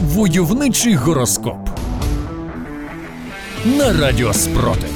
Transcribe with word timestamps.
Войовничий 0.00 0.94
гороскоп 0.94 1.68
на 3.64 3.92
Радіо 3.92 4.32
Спротив. 4.32 4.90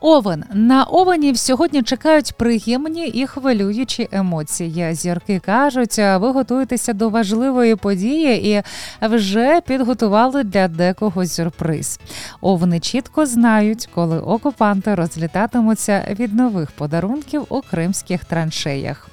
Овен 0.00 0.44
на 0.52 0.84
овенів 0.84 1.38
сьогодні 1.38 1.82
чекають 1.82 2.32
приємні 2.32 3.06
і 3.08 3.26
хвилюючі 3.26 4.08
емоції. 4.12 4.94
Зірки 4.94 5.40
кажуть, 5.46 5.98
ви 5.98 6.30
готуєтеся 6.30 6.92
до 6.92 7.08
важливої 7.08 7.76
події 7.76 8.50
і 8.50 8.62
вже 9.06 9.60
підготували 9.60 10.44
для 10.44 10.68
декого 10.68 11.26
сюрприз. 11.26 12.00
Овни 12.40 12.80
чітко 12.80 13.26
знають, 13.26 13.88
коли 13.94 14.20
окупанти 14.20 14.94
розлітатимуться 14.94 16.16
від 16.18 16.34
нових 16.34 16.70
подарунків 16.70 17.46
у 17.48 17.60
кримських 17.60 18.24
траншеях. 18.24 19.08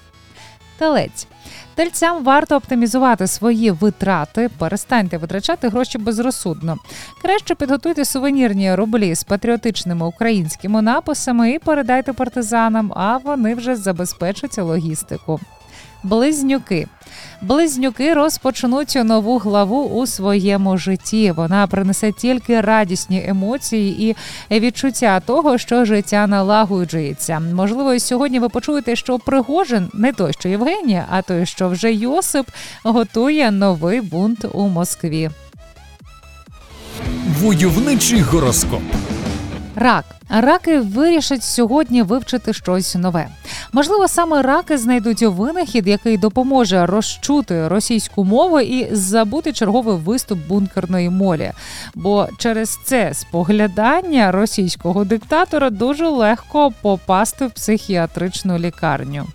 Телець 0.83 1.27
Тельцям 1.75 2.23
варто 2.23 2.55
оптимізувати 2.55 3.27
свої 3.27 3.71
витрати, 3.71 4.49
перестаньте 4.57 5.17
витрачати 5.17 5.67
гроші 5.67 5.97
безрозсудно. 5.97 6.77
Краще 7.21 7.55
підготуйте 7.55 8.05
сувенірні 8.05 8.75
рублі 8.75 9.15
з 9.15 9.23
патріотичними 9.23 10.05
українськими 10.05 10.81
написами 10.81 11.51
і 11.51 11.59
передайте 11.59 12.13
партизанам, 12.13 12.93
а 12.95 13.17
вони 13.17 13.55
вже 13.55 13.75
забезпечать 13.75 14.57
логістику. 14.57 15.39
Близнюки. 16.03 16.87
Близнюки 17.41 18.13
розпочнуть 18.13 18.97
нову 19.03 19.37
главу 19.37 19.83
у 19.83 20.07
своєму 20.07 20.77
житті. 20.77 21.31
Вона 21.31 21.67
принесе 21.67 22.11
тільки 22.11 22.61
радісні 22.61 23.25
емоції 23.27 24.15
і 24.49 24.59
відчуття 24.59 25.19
того, 25.19 25.57
що 25.57 25.85
життя 25.85 26.27
налагоджується. 26.27 27.39
Можливо, 27.39 27.99
сьогодні 27.99 28.39
ви 28.39 28.49
почуєте, 28.49 28.95
що 28.95 29.19
Пригожин 29.19 29.89
не 29.93 30.13
той, 30.13 30.33
що 30.33 30.49
Євгенія, 30.49 31.05
а 31.09 31.21
той, 31.21 31.45
що 31.45 31.69
вже 31.69 31.93
Йосип 31.93 32.47
готує 32.83 33.51
новий 33.51 34.01
бунт 34.01 34.45
у 34.53 34.67
Москві. 34.67 35.29
Войовничий 37.41 38.21
гороскоп. 38.21 38.81
Рак 39.75 40.05
раки 40.29 40.79
вирішать 40.79 41.43
сьогодні 41.43 42.01
вивчити 42.01 42.53
щось 42.53 42.95
нове. 42.95 43.27
Можливо, 43.75 44.07
саме 44.07 44.41
раки 44.41 44.77
знайдуть 44.77 45.21
винахід, 45.21 45.87
який 45.87 46.17
допоможе 46.17 46.85
розчути 46.85 47.67
російську 47.67 48.23
мову 48.23 48.59
і 48.59 48.95
забути 48.95 49.53
черговий 49.53 49.95
виступ 49.95 50.39
бункерної 50.47 51.09
молі. 51.09 51.51
Бо 51.95 52.27
через 52.37 52.79
це 52.83 53.13
споглядання 53.13 54.31
російського 54.31 55.05
диктатора 55.05 55.69
дуже 55.69 56.07
легко 56.07 56.71
попасти 56.81 57.47
в 57.47 57.51
психіатричну 57.51 58.57
лікарню. 58.57 59.25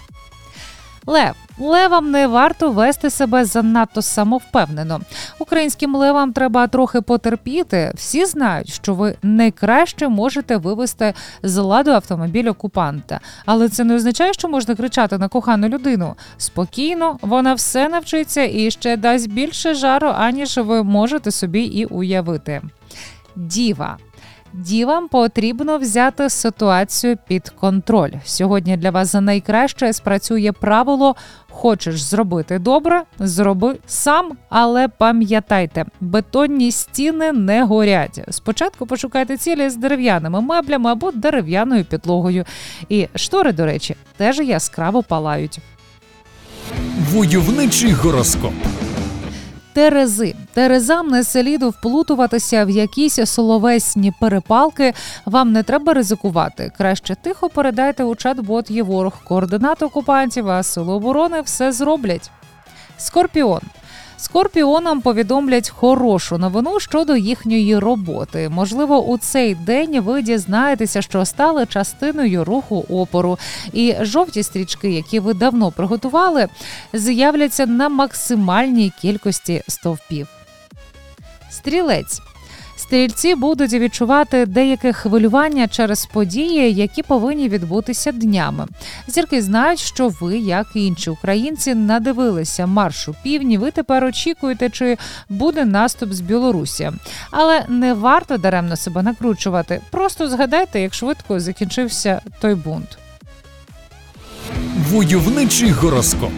Лев 1.08 1.36
левам 1.58 2.10
не 2.10 2.28
варто 2.28 2.70
вести 2.70 3.10
себе 3.10 3.44
занадто 3.44 4.02
самовпевнено. 4.02 5.00
Українським 5.38 5.94
левам 5.94 6.32
треба 6.32 6.66
трохи 6.66 7.00
потерпіти. 7.00 7.92
Всі 7.94 8.24
знають, 8.24 8.68
що 8.68 8.94
ви 8.94 9.16
найкраще 9.22 10.08
можете 10.08 10.56
вивести 10.56 11.14
з 11.42 11.56
ладу 11.56 11.90
автомобіль 11.90 12.48
окупанта, 12.48 13.20
але 13.46 13.68
це 13.68 13.84
не 13.84 13.94
означає, 13.94 14.32
що 14.32 14.48
можна 14.48 14.74
кричати 14.74 15.18
на 15.18 15.28
кохану 15.28 15.68
людину. 15.68 16.14
Спокійно, 16.36 17.18
вона 17.22 17.54
все 17.54 17.88
навчиться 17.88 18.42
і 18.42 18.70
ще 18.70 18.96
дасть 18.96 19.30
більше 19.30 19.74
жару, 19.74 20.08
аніж 20.18 20.56
ви 20.58 20.82
можете 20.82 21.30
собі 21.30 21.62
і 21.62 21.84
уявити. 21.84 22.62
Діва. 23.36 23.98
Дівам 24.52 25.08
потрібно 25.08 25.78
взяти 25.78 26.30
ситуацію 26.30 27.16
під 27.28 27.48
контроль. 27.48 28.10
Сьогодні 28.24 28.76
для 28.76 28.90
вас 28.90 29.12
за 29.12 29.20
найкраще 29.20 29.92
спрацює 29.92 30.52
правило: 30.52 31.16
хочеш 31.50 32.02
зробити 32.02 32.58
добре, 32.58 33.02
зроби 33.18 33.76
сам, 33.86 34.32
але 34.48 34.88
пам'ятайте, 34.88 35.84
бетонні 36.00 36.72
стіни 36.72 37.32
не 37.32 37.64
горять. 37.64 38.20
Спочатку 38.30 38.86
пошукайте 38.86 39.36
цілі 39.36 39.70
з 39.70 39.76
дерев'яними 39.76 40.40
меблями 40.40 40.90
або 40.90 41.12
дерев'яною 41.12 41.84
підлогою. 41.84 42.44
І 42.88 43.08
штори, 43.14 43.52
до 43.52 43.66
речі, 43.66 43.96
теж 44.16 44.38
яскраво 44.38 45.02
палають. 45.02 45.58
Войовничий 47.12 47.92
гороскоп. 47.92 48.52
Терези 49.78 50.34
Терезам 50.54 51.08
не 51.08 51.24
селіду 51.24 51.70
вплутуватися 51.70 52.64
в 52.64 52.70
якісь 52.70 53.18
соловесні 53.24 54.12
перепалки. 54.20 54.94
Вам 55.26 55.52
не 55.52 55.62
треба 55.62 55.94
ризикувати. 55.94 56.72
Краще 56.78 57.14
тихо 57.14 57.48
передайте 57.48 58.04
у 58.04 58.14
чат-бот 58.14 58.72
є 58.72 58.82
ворог 58.82 59.12
координат 59.24 59.82
окупантів, 59.82 60.48
а 60.48 60.62
силу 60.62 60.92
оборони 60.92 61.40
все 61.40 61.72
зроблять. 61.72 62.30
Скорпіон 62.96 63.60
Скорпіонам 64.20 65.00
повідомлять 65.00 65.70
хорошу 65.70 66.38
новину 66.38 66.80
щодо 66.80 67.16
їхньої 67.16 67.78
роботи. 67.78 68.48
Можливо, 68.48 69.04
у 69.04 69.18
цей 69.18 69.54
день 69.54 70.00
ви 70.00 70.22
дізнаєтеся, 70.22 71.02
що 71.02 71.24
стали 71.24 71.66
частиною 71.66 72.44
руху 72.44 72.84
опору, 72.88 73.38
і 73.72 73.94
жовті 74.00 74.42
стрічки, 74.42 74.90
які 74.90 75.20
ви 75.20 75.34
давно 75.34 75.70
приготували, 75.70 76.48
з'являться 76.92 77.66
на 77.66 77.88
максимальній 77.88 78.92
кількості 79.00 79.62
стовпів. 79.68 80.28
Стрілець 81.50 82.20
Стрільці 82.78 83.34
будуть 83.34 83.72
відчувати 83.72 84.46
деяке 84.46 84.92
хвилювання 84.92 85.68
через 85.68 86.06
події, 86.06 86.74
які 86.74 87.02
повинні 87.02 87.48
відбутися 87.48 88.12
днями. 88.12 88.66
Зірки 89.08 89.42
знають, 89.42 89.80
що 89.80 90.08
ви, 90.08 90.38
як 90.38 90.66
і 90.74 90.86
інші 90.86 91.10
українці, 91.10 91.74
надивилися 91.74 92.66
маршу 92.66 93.14
півні. 93.22 93.58
Ви 93.58 93.70
тепер 93.70 94.04
очікуєте, 94.04 94.70
чи 94.70 94.96
буде 95.28 95.64
наступ 95.64 96.12
з 96.12 96.20
Білорусі. 96.20 96.90
Але 97.30 97.64
не 97.68 97.94
варто 97.94 98.36
даремно 98.36 98.76
себе 98.76 99.02
накручувати. 99.02 99.80
Просто 99.90 100.28
згадайте, 100.28 100.80
як 100.80 100.94
швидко 100.94 101.40
закінчився 101.40 102.20
той 102.40 102.54
бунт. 102.54 102.98
Войовничий 104.90 105.70
гороскоп. 105.70 106.32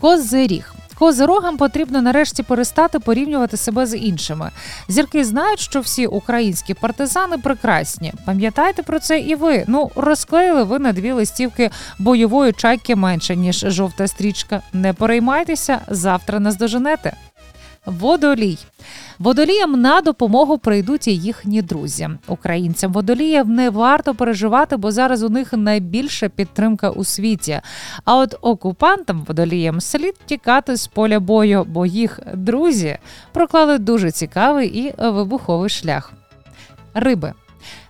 Козиріг 0.00 0.71
Козирогам 1.02 1.56
потрібно 1.56 2.02
нарешті 2.02 2.42
перестати 2.42 2.98
порівнювати 2.98 3.56
себе 3.56 3.86
з 3.86 3.96
іншими. 3.96 4.50
Зірки 4.88 5.24
знають, 5.24 5.60
що 5.60 5.80
всі 5.80 6.06
українські 6.06 6.74
партизани 6.74 7.38
прекрасні. 7.38 8.12
Пам'ятайте 8.26 8.82
про 8.82 8.98
це 8.98 9.20
і 9.20 9.34
ви. 9.34 9.64
Ну 9.68 9.90
розклеїли 9.96 10.62
ви 10.62 10.78
на 10.78 10.92
дві 10.92 11.12
листівки 11.12 11.70
бойової 11.98 12.52
чайки 12.52 12.96
менше 12.96 13.36
ніж 13.36 13.64
жовта 13.68 14.06
стрічка. 14.06 14.62
Не 14.72 14.92
переймайтеся, 14.92 15.80
завтра 15.88 16.40
наздоженете. 16.40 17.16
Водолій 17.86 18.58
водоліям 19.18 19.80
на 19.80 20.00
допомогу 20.00 20.58
прийдуть 20.58 21.08
і 21.08 21.16
їхні 21.16 21.62
друзі. 21.62 22.08
Українцям 22.28 22.92
водоліям 22.92 23.54
не 23.54 23.70
варто 23.70 24.14
переживати, 24.14 24.76
бо 24.76 24.90
зараз 24.90 25.22
у 25.22 25.28
них 25.28 25.52
найбільша 25.52 26.28
підтримка 26.28 26.90
у 26.90 27.04
світі. 27.04 27.60
А 28.04 28.16
от 28.16 28.34
окупантам 28.40 29.24
водоліям 29.28 29.80
слід 29.80 30.14
тікати 30.26 30.76
з 30.76 30.86
поля 30.86 31.20
бою, 31.20 31.64
бо 31.68 31.86
їх 31.86 32.20
друзі 32.34 32.98
проклали 33.32 33.78
дуже 33.78 34.10
цікавий 34.10 34.68
і 34.68 34.94
вибуховий 34.98 35.70
шлях. 35.70 36.12
Риби 36.94 37.32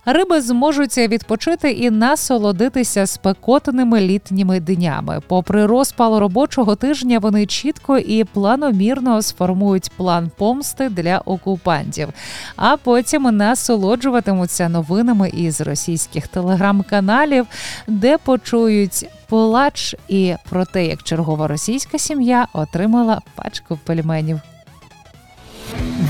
риби 0.05 0.41
зможуть 0.41 0.97
відпочити 0.97 1.71
і 1.71 1.91
насолодитися 1.91 3.07
спекотними 3.07 4.01
літніми 4.01 4.59
днями. 4.59 5.21
Попри 5.27 5.65
розпал 5.65 6.19
робочого 6.19 6.75
тижня, 6.75 7.19
вони 7.19 7.45
чітко 7.45 7.97
і 7.97 8.23
планомірно 8.23 9.21
сформують 9.21 9.91
план 9.97 10.31
помсти 10.37 10.89
для 10.89 11.17
окупантів, 11.17 12.09
а 12.55 12.77
потім 12.77 13.23
насолоджуватимуться 13.23 14.69
новинами 14.69 15.29
із 15.29 15.61
російських 15.61 16.27
телеграм-каналів, 16.27 17.45
де 17.87 18.17
почують. 18.17 19.05
Плач 19.29 19.95
і 20.07 20.35
про 20.49 20.65
те, 20.65 20.85
як 20.85 21.03
чергова 21.03 21.47
російська 21.47 21.99
сім'я 21.99 22.47
отримала 22.53 23.21
пачку 23.35 23.79
пельменів. 23.85 24.39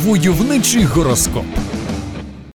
Войовничий 0.04 0.83
гороскоп. 0.83 1.45